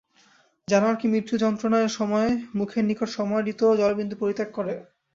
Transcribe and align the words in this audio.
জানোয়ার 0.67 0.97
কি 0.99 1.07
মৃত্যুযন্ত্রণার 1.07 1.95
সময় 1.97 2.29
মুখের 2.57 2.83
নিকট 2.89 3.09
সমাহৃত 3.17 3.61
জলবিন্দু 3.79 4.15
পরিত্যাগ 4.21 4.49
করে। 4.57 4.73